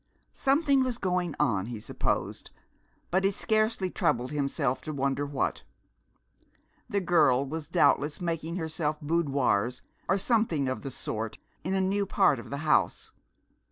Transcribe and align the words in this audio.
Something 0.33 0.83
was 0.83 0.97
going 0.97 1.35
on, 1.39 1.67
he 1.67 1.79
supposed, 1.79 2.49
but 3.11 3.23
he 3.23 3.29
scarcely 3.29 3.91
troubled 3.91 4.31
himself 4.31 4.81
to 4.81 4.93
wonder 4.93 5.27
what. 5.27 5.61
The 6.89 7.01
girl 7.01 7.45
was 7.45 7.67
doubtless 7.67 8.19
making 8.19 8.55
herself 8.55 8.99
boudoirs 8.99 9.83
or 10.09 10.17
something 10.17 10.67
of 10.67 10.81
the 10.81 10.89
sort 10.89 11.37
in 11.63 11.75
a 11.75 11.81
new 11.81 12.07
part 12.07 12.39
of 12.39 12.49
the 12.49 12.57
house. 12.65 13.11